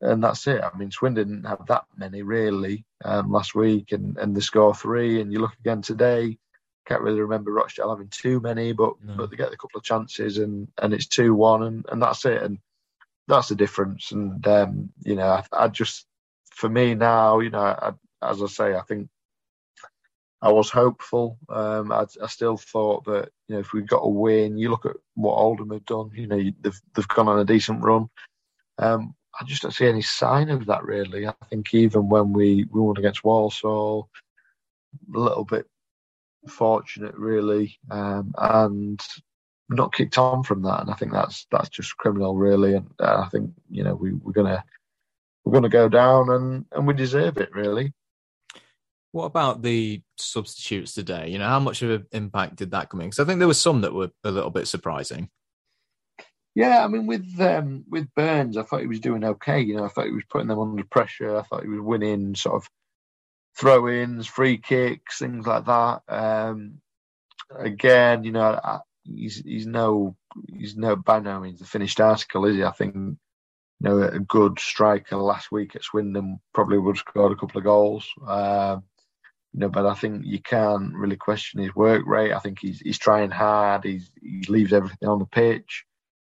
[0.00, 0.62] and that's it.
[0.62, 4.74] I mean, Swindon didn't have that many really um, last week, and and they score
[4.74, 5.20] three.
[5.20, 6.38] And you look again today,
[6.86, 9.14] can't really remember Rochdale having too many, but no.
[9.14, 12.24] but they get a couple of chances, and and it's two one, and and that's
[12.24, 12.42] it.
[12.42, 12.58] And
[13.28, 14.12] that's the difference.
[14.12, 16.06] And um, you know, I, I, just
[16.50, 19.08] for me now, you know, I, as I say, I think
[20.42, 21.38] I was hopeful.
[21.48, 24.86] Um, I, I, still thought that you know if we got a win, you look
[24.86, 26.10] at what Oldham have done.
[26.14, 28.08] You know, they've they've gone on a decent run.
[28.78, 31.26] Um, I just don't see any sign of that really.
[31.26, 34.08] I think even when we, we won against Walsall,
[35.14, 35.66] a little bit
[36.48, 39.00] fortunate really, um, and
[39.68, 40.80] not kicked on from that.
[40.80, 42.74] And I think that's that's just criminal really.
[42.74, 44.64] And uh, I think you know we, we're gonna
[45.44, 47.92] we're gonna go down and and we deserve it really.
[49.12, 51.30] What about the substitutes today?
[51.30, 53.08] You know, how much of an impact did that come in?
[53.08, 55.28] Because I think there were some that were a little bit surprising.
[56.54, 59.60] Yeah, I mean, with um, with Burns, I thought he was doing okay.
[59.60, 61.36] You know, I thought he was putting them under pressure.
[61.36, 62.68] I thought he was winning sort of
[63.56, 66.02] throw-ins, free kicks, things like that.
[66.08, 66.80] Um,
[67.58, 70.16] again, you know, I, he's he's no
[70.52, 72.64] he's no by no means the finished article, is he?
[72.64, 73.16] I think you
[73.80, 77.64] know a good striker last week at Swindon probably would have scored a couple of
[77.64, 78.08] goals.
[78.26, 78.84] Um,
[79.52, 82.32] you know, but I think you can't really question his work rate.
[82.32, 83.84] I think he's he's trying hard.
[83.84, 85.84] He's he leaves everything on the pitch.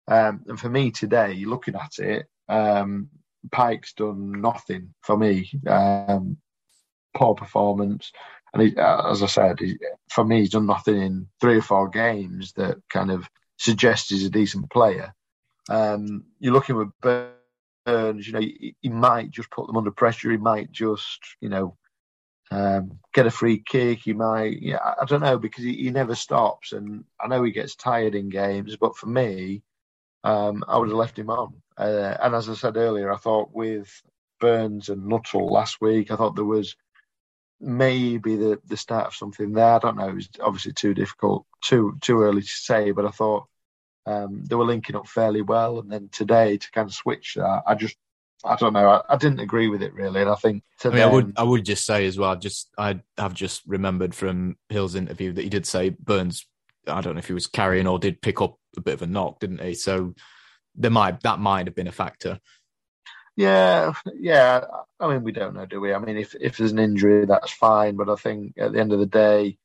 [0.07, 3.11] Um, and for me today, looking at it, um,
[3.51, 5.51] Pike's done nothing for me.
[5.67, 6.39] Um,
[7.19, 8.13] poor performance.
[8.55, 9.79] And he, uh, as I said, he,
[10.09, 13.29] for me, he's done nothing in three or four games that kind of
[13.59, 15.15] suggests he's a decent player.
[15.69, 20.31] Um, you're looking with Burns, you know, he, he, might just put them under pressure.
[20.31, 21.77] He might just, you know,
[22.51, 24.01] um, get a free kick.
[24.05, 26.73] He might, yeah, I don't know, because he, he never stops.
[26.73, 29.63] And I know he gets tired in games, but for me,
[30.25, 31.55] um, I would have left him on.
[31.77, 33.91] Uh, and as I said earlier, I thought with
[34.41, 36.77] Burns and Nuttall last week, I thought there was
[37.61, 39.75] maybe the, the start of something there.
[39.75, 40.09] I don't know.
[40.09, 42.91] It was obviously too difficult, too too early to say.
[42.93, 43.47] But I thought
[44.07, 45.79] um, they were linking up fairly well.
[45.81, 47.97] And then today to kind of switch that, I just
[48.45, 48.89] I don't know.
[48.89, 50.21] I, I didn't agree with it really.
[50.21, 52.37] And I think I, mean, I would I would just say as well.
[52.37, 56.47] Just I have just remembered from Hill's interview that he did say Burns.
[56.87, 59.07] I don't know if he was carrying or did pick up a bit of a
[59.07, 59.75] knock, didn't he?
[59.75, 60.15] So
[60.75, 62.39] there might that might have been a factor.
[63.39, 64.65] Yeah, yeah.
[64.99, 65.95] I mean, we don't know, do we?
[65.95, 67.95] I mean, if if there's an injury, that's fine.
[67.95, 69.59] But I think at the end of the day,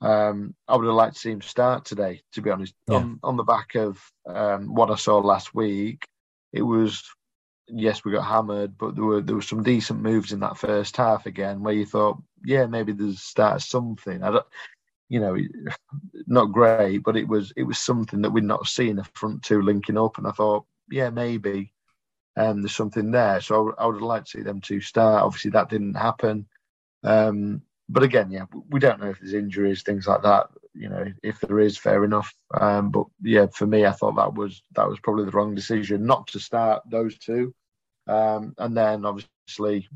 [0.00, 2.22] um, I would have liked to see him start today.
[2.32, 2.96] To be honest, yeah.
[2.96, 6.02] on on the back of um, what I saw last week,
[6.54, 7.04] it was
[7.68, 10.96] yes, we got hammered, but there were there were some decent moves in that first
[10.96, 14.22] half again, where you thought, yeah, maybe there's start something.
[14.22, 14.46] I don't,
[15.10, 15.36] you know,
[16.26, 19.60] not great, but it was it was something that we'd not seen the front two
[19.60, 21.74] linking up, and I thought, yeah, maybe
[22.36, 23.40] um, there's something there.
[23.40, 25.22] So I, would like to see them two start.
[25.22, 26.46] Obviously, that didn't happen.
[27.02, 30.48] Um, but again, yeah, we don't know if there's injuries, things like that.
[30.74, 32.32] You know, if there is, fair enough.
[32.58, 36.06] Um, but yeah, for me, I thought that was that was probably the wrong decision
[36.06, 37.52] not to start those two.
[38.06, 39.88] Um, and then obviously,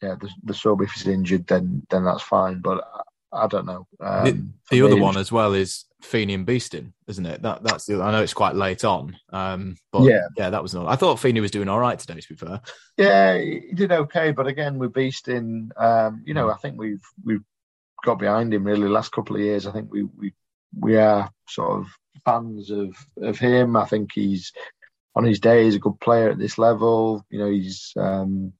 [0.00, 2.60] yeah, the, the sub if he's injured, then then that's fine.
[2.60, 2.84] But
[3.32, 3.86] I don't know.
[4.00, 4.24] Um,
[4.70, 7.42] the, the other one as well is Feeney and Beestin, isn't it?
[7.42, 8.02] That that's the.
[8.02, 10.86] I know it's quite late on, um, but yeah, yeah, that was not.
[10.86, 12.20] I thought Feeney was doing all right today.
[12.20, 12.60] To be fair,
[12.96, 14.32] yeah, he did okay.
[14.32, 16.54] But again, with Beestin, um, you know, mm.
[16.54, 17.44] I think we've we've
[18.04, 19.66] got behind him really last couple of years.
[19.66, 20.32] I think we we
[20.76, 21.86] we are sort of
[22.24, 23.76] fans of of him.
[23.76, 24.52] I think he's
[25.14, 27.24] on his day he's a good player at this level.
[27.30, 28.52] You know, he's um,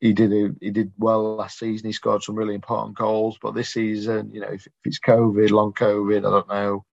[0.00, 1.86] he did a, he did well last season.
[1.86, 5.50] He scored some really important goals, but this season, you know, if, if it's COVID,
[5.50, 6.84] long COVID, I don't know.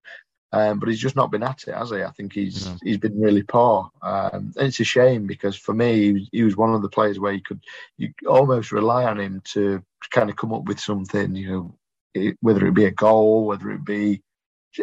[0.54, 2.04] Um, but he's just not been at it, has he?
[2.04, 2.78] I think he's no.
[2.84, 6.44] he's been really poor, um, and it's a shame because for me, he was, he
[6.44, 7.62] was, one of the players where you could
[7.98, 11.76] you almost rely on him to kind of come up with something, you know,
[12.14, 14.22] it, whether it be a goal, whether it be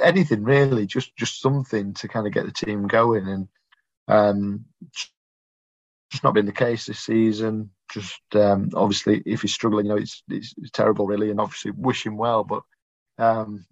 [0.02, 3.48] anything really, just just something to kind of get the team going, and
[4.08, 9.92] um, just not been the case this season just um, obviously if he's struggling, you
[9.92, 12.44] know, it's, it's, it's terrible really, and obviously wish him well.
[12.44, 12.62] But
[13.18, 13.64] um,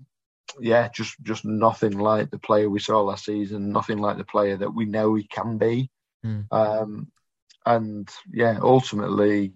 [0.61, 3.72] yeah, just just nothing like the player we saw last season.
[3.72, 5.90] Nothing like the player that we know he can be.
[6.24, 6.46] Mm.
[6.50, 7.09] Um,
[7.64, 9.52] and yeah, ultimately,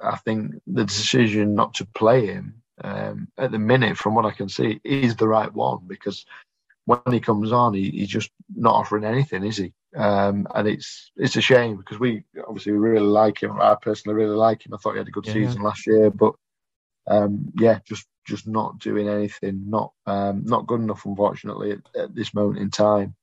[0.00, 4.30] I think the decision not to play him um, at the minute, from what I
[4.30, 6.26] can see, is the right one because
[6.84, 9.72] when he comes on, he, he's just not offering anything, is he?
[9.96, 13.58] Um, and it's it's a shame because we obviously really like him.
[13.60, 14.74] I personally really like him.
[14.74, 16.34] I thought he had a good yeah, season last year, but
[17.06, 22.14] um, yeah, just just not doing anything, not um, not good enough, unfortunately, at, at
[22.14, 23.14] this moment in time.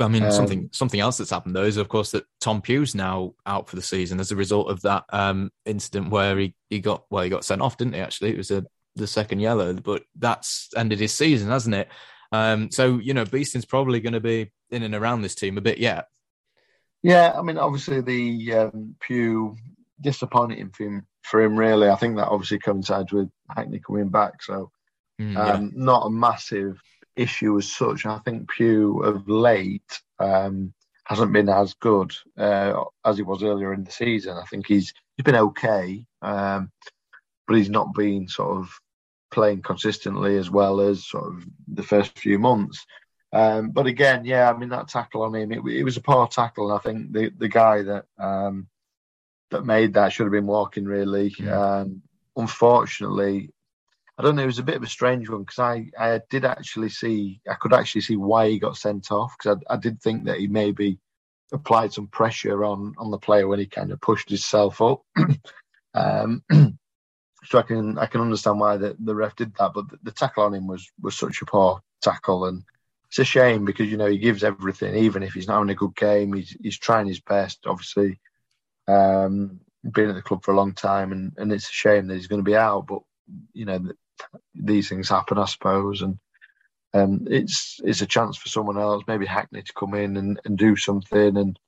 [0.00, 2.94] I mean, um, something something else that's happened though is, of course, that Tom Pugh's
[2.94, 6.80] now out for the season as a result of that um, incident where he, he
[6.80, 8.00] got well, he got sent off, didn't he?
[8.00, 8.64] Actually, it was a,
[8.96, 11.88] the second yellow, but that's ended his season, hasn't it?
[12.32, 15.62] Um, so you know, Beestin's probably going to be in and around this team a
[15.62, 16.06] bit yet.
[17.02, 19.56] Yeah, I mean, obviously the um, Pugh
[20.00, 21.56] disappointing for him, for him.
[21.56, 24.42] Really, I think that obviously coincides with Hackney coming back.
[24.42, 24.70] So,
[25.20, 25.54] mm, yeah.
[25.54, 26.80] um, not a massive
[27.16, 28.06] issue as such.
[28.06, 30.72] I think Pugh of late um,
[31.04, 34.36] hasn't been as good uh, as he was earlier in the season.
[34.36, 36.70] I think he's he's been okay, um,
[37.46, 38.70] but he's not been sort of
[39.30, 42.84] playing consistently as well as sort of the first few months.
[43.32, 46.26] Um, but again, yeah, I mean that tackle on him, it, it, was a poor
[46.26, 48.68] tackle, and I think the the guy that um,
[49.50, 50.86] that made that should have been walking.
[50.86, 51.80] Really, yeah.
[51.80, 52.02] um,
[52.36, 53.50] unfortunately,
[54.16, 54.44] I don't know.
[54.44, 57.54] It was a bit of a strange one because I I did actually see I
[57.54, 60.46] could actually see why he got sent off because I, I did think that he
[60.46, 60.98] maybe
[61.52, 65.02] applied some pressure on on the player when he kind of pushed himself up.
[65.94, 66.42] um,
[67.44, 70.12] so I can I can understand why the, the ref did that, but the, the
[70.12, 72.64] tackle on him was was such a poor tackle and
[73.08, 75.74] it's a shame because you know he gives everything, even if he's not having a
[75.74, 76.32] good game.
[76.34, 77.60] He's he's trying his best.
[77.66, 78.20] Obviously,
[78.86, 82.14] um, been at the club for a long time, and, and it's a shame that
[82.14, 82.86] he's going to be out.
[82.86, 83.00] But
[83.54, 83.80] you know,
[84.54, 86.18] these things happen, I suppose, and
[86.94, 90.58] um, it's it's a chance for someone else, maybe Hackney, to come in and, and
[90.58, 91.58] do something and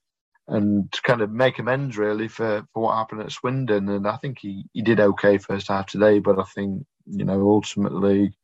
[0.48, 3.88] and kind of make amends really for, for what happened at Swindon.
[3.88, 7.48] And I think he, he did okay first half today, but I think you know
[7.48, 8.34] ultimately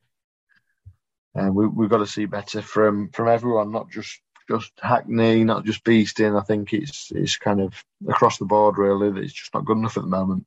[1.37, 5.65] and we, we've got to see better from from everyone, not just just Hackney, not
[5.65, 6.41] just Beestin.
[6.41, 7.75] I think it's it's kind of
[8.09, 10.47] across the board really that it's just not good enough at the moment.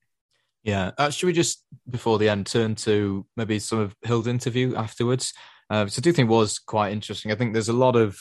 [0.63, 4.75] Yeah, uh, should we just before the end turn to maybe some of Hill's interview
[4.75, 5.33] afterwards?
[5.69, 7.31] Uh, so I do think was quite interesting.
[7.31, 8.19] I think there's a lot of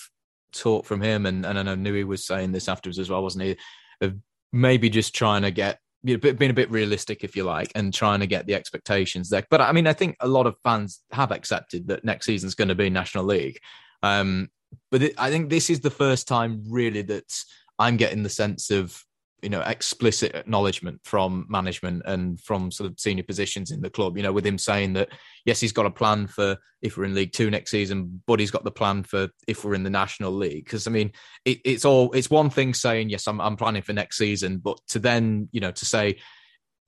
[0.52, 3.44] talk from him, and, and I know Nui was saying this afterwards as well, wasn't
[3.44, 3.56] he?
[4.00, 4.16] Of
[4.52, 8.26] maybe just trying to get being a bit realistic, if you like, and trying to
[8.26, 9.44] get the expectations there.
[9.50, 12.68] But I mean, I think a lot of fans have accepted that next season's going
[12.68, 13.58] to be National League.
[14.02, 14.48] Um,
[14.90, 17.32] but I think this is the first time, really, that
[17.78, 19.02] I'm getting the sense of
[19.42, 24.16] you know explicit acknowledgement from management and from sort of senior positions in the club
[24.16, 25.08] you know with him saying that
[25.44, 28.50] yes he's got a plan for if we're in league two next season but he's
[28.50, 30.64] got the plan for if we're in the national league.
[30.64, 31.12] Because i mean
[31.44, 34.78] it, it's all it's one thing saying yes I'm, I'm planning for next season but
[34.88, 36.18] to then you know to say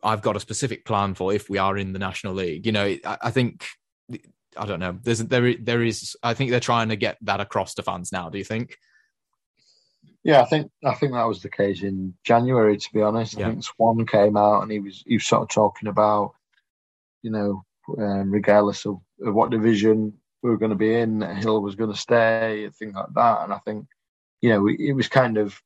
[0.02, 2.84] i've got a specific plan for if we are in the national league you know
[3.04, 3.64] i, I think
[4.56, 4.98] i don't know.
[5.00, 8.28] There's there there is i think they're trying to get that across to fans now
[8.28, 8.76] do you think
[10.22, 12.76] yeah, I think I think that was the case in January.
[12.76, 13.46] To be honest, yeah.
[13.46, 16.34] I think Swann came out and he was he was sort of talking about,
[17.22, 17.64] you know,
[17.98, 21.92] um, regardless of, of, what division we were going to be in, Hill was going
[21.92, 23.44] to stay, things like that.
[23.44, 23.86] And I think,
[24.42, 25.58] you know, it was kind of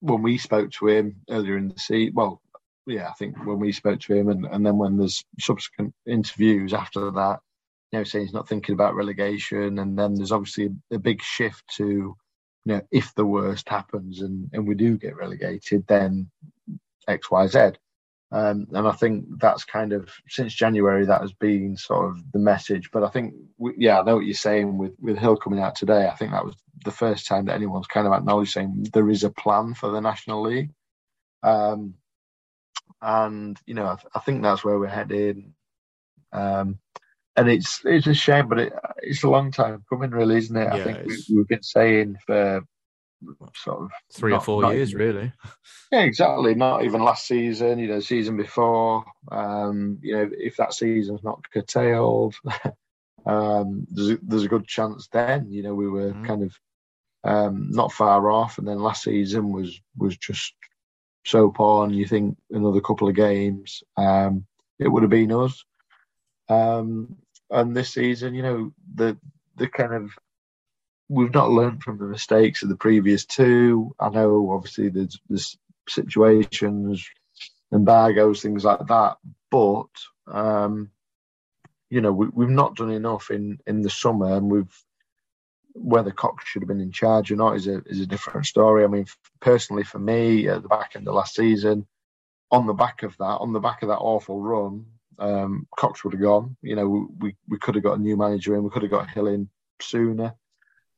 [0.00, 2.14] when we spoke to him earlier in the season.
[2.14, 2.40] Well,
[2.86, 6.74] yeah, I think when we spoke to him, and, and then when there's subsequent interviews
[6.74, 7.40] after that,
[7.92, 11.22] you know, saying he's not thinking about relegation, and then there's obviously a, a big
[11.22, 12.16] shift to
[12.64, 16.30] you know, if the worst happens and, and we do get relegated, then
[17.06, 17.58] X, Y, Z.
[18.32, 22.40] Um, and I think that's kind of since January that has been sort of the
[22.40, 22.90] message.
[22.90, 25.76] But I think, we, yeah, I know what you're saying with with Hill coming out
[25.76, 26.08] today.
[26.08, 29.22] I think that was the first time that anyone's kind of acknowledged saying there is
[29.22, 30.70] a plan for the National League.
[31.44, 31.94] Um,
[33.00, 35.44] and you know, I, I think that's where we're headed.
[36.32, 36.78] Um,
[37.36, 40.64] and it's it's a shame, but it, it's a long time coming, really, isn't it?
[40.64, 42.62] Yeah, I think we, have been saying for
[43.56, 45.32] sort of three not, or four years, even, really.
[45.90, 46.54] Yeah, exactly.
[46.54, 49.04] Not even last season, you know, season before.
[49.30, 52.34] Um, you know, if that season's not curtailed,
[53.26, 55.50] um, there's a, there's a good chance then.
[55.50, 56.26] You know, we were mm.
[56.26, 56.58] kind of
[57.24, 60.54] um, not far off, and then last season was was just
[61.24, 61.84] so poor.
[61.84, 64.46] And you think another couple of games, um,
[64.78, 65.64] it would have been us.
[66.48, 67.16] Um,
[67.50, 69.16] and this season, you know, the
[69.56, 70.10] the kind of
[71.08, 73.94] we've not learned from the mistakes of the previous two.
[74.00, 75.56] I know, obviously, there's, there's
[75.88, 77.06] situations,
[77.72, 79.16] embargoes, things like that,
[79.50, 79.88] but
[80.26, 80.90] um,
[81.90, 84.84] you know, we, have not done enough in in the summer, and we've
[85.74, 88.84] whether Cox should have been in charge or not is a is a different story.
[88.84, 89.06] I mean,
[89.40, 91.86] personally, for me, at the back end of last season,
[92.50, 94.86] on the back of that, on the back of that awful run,
[95.18, 96.56] um, Cox would have gone.
[96.62, 99.10] You know, we, we could have got a new manager in, we could have got
[99.10, 99.48] Hill in
[99.80, 100.34] sooner.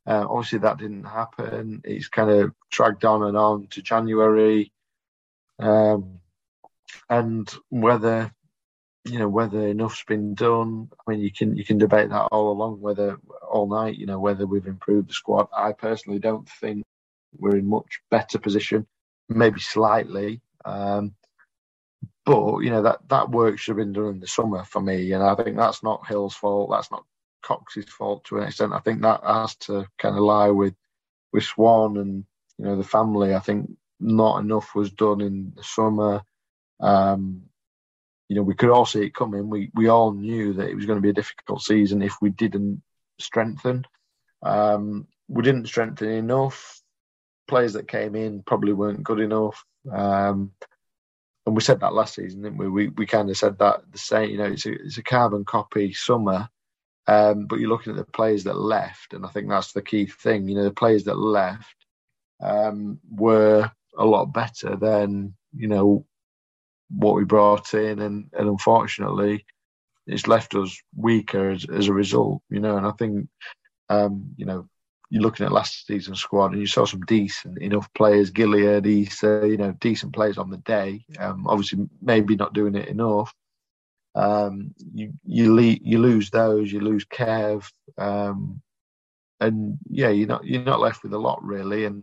[0.06, 1.80] Uh, obviously, that didn't happen.
[1.84, 4.72] It's kind of dragged on and on to January.
[5.58, 6.20] Um,
[7.08, 8.32] and whether
[9.06, 10.88] you know whether enough's been done.
[11.06, 14.18] I mean, you can you can debate that all along, whether all night, you know,
[14.18, 15.48] whether we've improved the squad.
[15.56, 16.84] I personally don't think
[17.38, 18.86] we're in much better position,
[19.28, 20.40] maybe slightly.
[20.64, 21.14] Um,
[22.26, 25.12] but you know that that work should have been done in the summer for me,
[25.12, 26.70] and I think that's not Hill's fault.
[26.70, 27.04] That's not
[27.42, 28.72] Cox's fault to an extent.
[28.72, 30.74] I think that has to kind of lie with
[31.32, 32.24] with Swann and
[32.58, 33.34] you know the family.
[33.34, 33.70] I think
[34.00, 36.22] not enough was done in the summer.
[36.80, 37.42] Um,
[38.28, 39.48] you know, we could all see it coming.
[39.48, 42.30] We we all knew that it was going to be a difficult season if we
[42.30, 42.82] didn't
[43.20, 43.86] strengthen.
[44.42, 46.82] Um, we didn't strengthen enough.
[47.46, 49.64] Players that came in probably weren't good enough.
[49.92, 50.50] Um,
[51.46, 52.68] and we said that last season, didn't we?
[52.68, 54.30] We we kind of said that the same.
[54.30, 56.48] You know, it's a it's a carbon copy summer,
[57.06, 60.06] um, but you're looking at the players that left, and I think that's the key
[60.06, 60.48] thing.
[60.48, 61.86] You know, the players that left
[62.42, 66.04] um, were a lot better than you know
[66.90, 69.46] what we brought in, and, and unfortunately,
[70.06, 72.42] it's left us weaker as, as a result.
[72.50, 73.28] You know, and I think
[73.88, 74.68] um, you know
[75.08, 79.46] you're looking at last season's squad and you saw some decent enough players, Gilliead, Issa,
[79.48, 81.04] you know, decent players on the day.
[81.18, 83.32] Um, obviously, maybe not doing it enough.
[84.14, 88.62] Um, you you, le- you lose those, you lose Kev, um,
[89.40, 92.02] and yeah, you're not you're not left with a lot really, and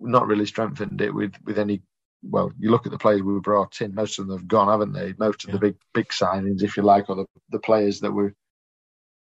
[0.00, 1.82] not really strengthened it with with any
[2.22, 4.92] well, you look at the players we brought in, most of them have gone, haven't
[4.92, 5.14] they?
[5.18, 5.54] Most of yeah.
[5.54, 8.34] the big big signings, if you like, or the, the players that were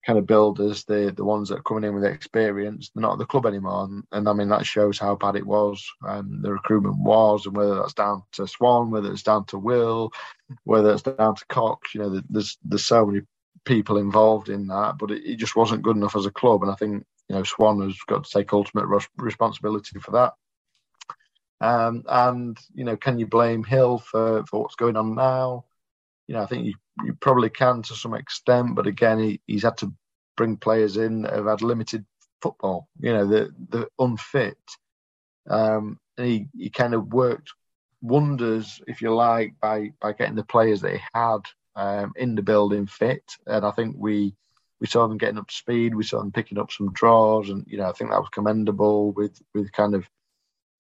[0.06, 3.20] kind of builders, the the ones that are coming in with experience, they're not at
[3.20, 3.86] the club anymore.
[3.86, 7.56] And, and I mean that shows how bad it was, um, the recruitment was, and
[7.56, 10.12] whether that's down to Swann, whether it's down to Will,
[10.64, 11.94] whether it's down to Cox.
[11.96, 13.22] You know, there's there's so many
[13.66, 16.64] people involved in that, but it, it just wasn't good enough as a club.
[16.64, 18.88] And I think you know Swann has got to take ultimate
[19.18, 20.34] responsibility for that.
[21.64, 25.64] Um, and you know, can you blame Hill for, for what's going on now?
[26.28, 26.74] You know, I think you,
[27.04, 29.94] you probably can to some extent, but again, he, he's had to
[30.38, 32.06] bring players in that have had limited
[32.42, 32.88] football.
[33.00, 34.58] You know, the the unfit.
[35.50, 37.52] Um, and he, he kind of worked
[38.02, 41.40] wonders, if you like, by by getting the players that he had
[41.76, 43.24] um, in the building fit.
[43.48, 44.36] And I think we
[44.80, 45.96] we saw them getting up speed.
[45.96, 49.12] We saw them picking up some draws, and you know, I think that was commendable
[49.14, 50.08] with with kind of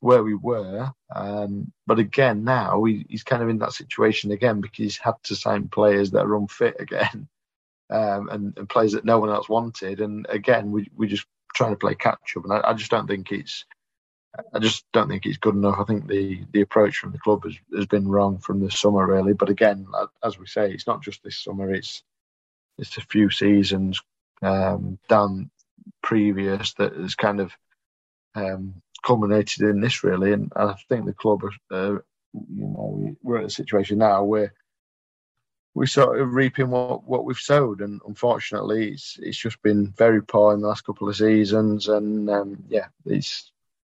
[0.04, 0.92] where we were.
[1.16, 5.16] Um, but again, now he, he's kind of in that situation again because he's had
[5.24, 7.30] to sign players that are unfit again
[7.90, 10.02] um, and, and, players that no one else wanted.
[10.02, 11.26] And again, we, we're just
[11.56, 12.44] trying to play catch up.
[12.44, 13.64] And I, I, just don't think it's.
[14.54, 15.78] I just don't think it's good enough.
[15.80, 19.06] I think the, the approach from the club has, has been wrong from the summer,
[19.06, 19.34] really.
[19.34, 19.86] But again,
[20.24, 21.72] as we say, it's not just this summer.
[21.72, 22.04] It's
[22.78, 24.02] it's a few seasons
[24.42, 25.52] um, down
[26.02, 27.54] previous that has kind of
[28.36, 31.94] um, culminated in this really, and I think the club, uh,
[32.34, 34.54] you know, we're at a situation now where
[35.76, 40.22] we're sort of reaping what, what we've sowed, and unfortunately, it's it's just been very
[40.22, 43.52] poor in the last couple of seasons, and um, yeah, it's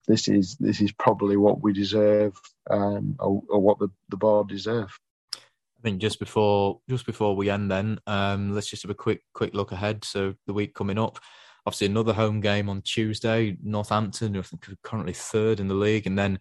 [0.07, 4.49] this is this is probably what we deserve, um, or, or, what the, the board
[4.49, 4.99] deserve.
[5.35, 9.23] I think just before just before we end, then um, let's just have a quick
[9.33, 10.05] quick look ahead.
[10.05, 11.19] So the week coming up
[11.67, 16.19] obviously another home game on Tuesday, Northampton, who are currently third in the league, and
[16.19, 16.39] then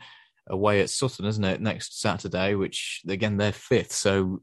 [0.47, 3.93] away at Sutton, isn't it, next Saturday, which again they're fifth.
[3.93, 4.41] So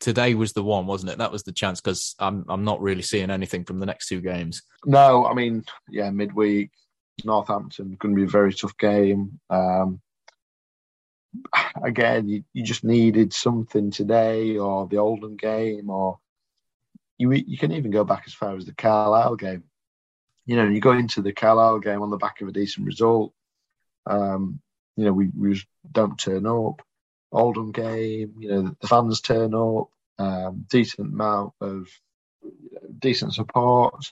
[0.00, 1.18] today was the one, wasn't it?
[1.18, 4.20] That was the chance because I'm I'm not really seeing anything from the next two
[4.20, 4.62] games.
[4.84, 6.70] No, I mean, yeah, midweek
[7.24, 9.40] Northampton going to be a very tough game.
[9.50, 10.00] Um,
[11.82, 16.18] again, you, you just needed something today, or the Oldham game, or
[17.16, 19.64] you you can even go back as far as the Carlisle game
[20.48, 23.34] you know, you go into the Carlisle game on the back of a decent result.
[24.06, 24.60] Um,
[24.96, 25.60] you know, we, we
[25.92, 26.80] don't turn up.
[27.30, 29.90] Oldham game, you know, the fans turn up.
[30.18, 31.86] Um, decent amount of
[32.98, 34.10] decent support.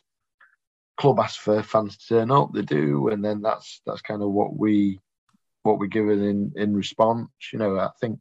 [0.98, 4.30] Club asks for fans to turn up, they do, and then that's that's kind of
[4.30, 5.00] what we
[5.62, 7.30] what we're given in in response.
[7.50, 8.20] You know, I think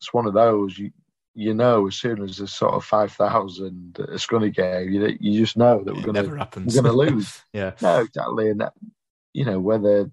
[0.00, 0.78] it's one of those.
[0.78, 0.90] You
[1.38, 5.40] you know, as soon as there's sort of five thousand a scunny game, you you
[5.40, 7.42] just know that we're going to we're going to lose.
[7.52, 8.72] yeah, no, exactly, and that,
[9.34, 10.10] you know whether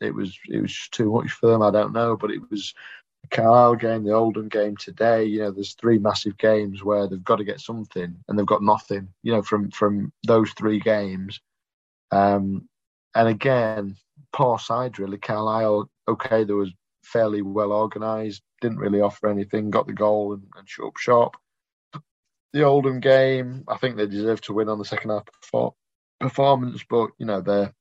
[0.00, 2.72] it was it was just too much for them, I don't know, but it was
[3.24, 5.24] the Carlisle game, the Oldham game today.
[5.24, 8.62] You know, there's three massive games where they've got to get something, and they've got
[8.62, 9.08] nothing.
[9.22, 11.42] You know, from from those three games,
[12.10, 12.66] um,
[13.14, 13.96] and again,
[14.32, 15.18] poor side really.
[15.18, 16.72] Carlisle, okay, there was
[17.02, 21.36] fairly well organised, didn't really offer anything, got the goal and, and shut up shop.
[22.52, 25.24] The Oldham game, I think they deserve to win on the second half
[26.20, 27.72] performance, but you know they're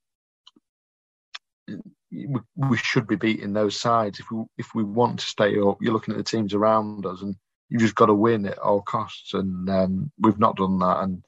[2.12, 5.78] we, should be beating those sides if we if we want to stay up.
[5.82, 7.36] You're looking at the teams around us, and
[7.70, 11.02] you've just got to win at all costs, and um, we've not done that.
[11.02, 11.24] And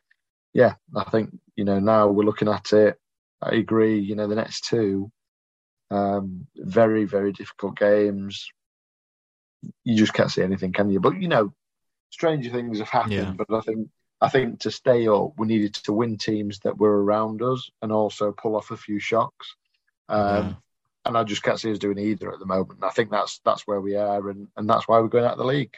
[0.53, 2.97] yeah, I think you know now we're looking at it.
[3.41, 3.99] I agree.
[3.99, 5.11] You know, the next two,
[5.91, 8.47] um, very very difficult games.
[9.83, 10.99] You just can't see anything, can you?
[10.99, 11.53] But you know,
[12.09, 13.13] stranger things have happened.
[13.13, 13.31] Yeah.
[13.31, 13.89] But I think
[14.21, 17.91] I think to stay up, we needed to win teams that were around us and
[17.91, 19.55] also pull off a few shocks.
[20.09, 20.53] Um, yeah.
[21.05, 22.83] And I just can't see us doing either at the moment.
[22.83, 25.37] I think that's that's where we are, and, and that's why we're going out of
[25.37, 25.73] the league.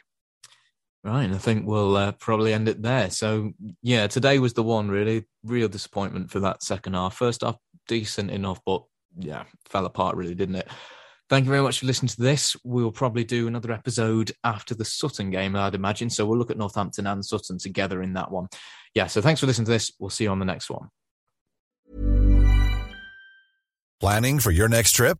[1.04, 3.10] Right, and I think we'll uh, probably end it there.
[3.10, 7.16] So, yeah, today was the one really real disappointment for that second half.
[7.16, 7.58] First half,
[7.88, 8.84] decent enough, but
[9.18, 10.68] yeah, fell apart really, didn't it?
[11.32, 12.58] Thank you very much for listening to this.
[12.66, 16.10] We'll probably do another episode after the Sutton game, I'd imagine.
[16.10, 18.50] So we'll look at Northampton and Sutton together in that one.
[18.96, 19.94] Yeah, so thanks for listening to this.
[19.98, 20.90] We'll see you on the next one.
[24.02, 25.20] Planning for your next trip?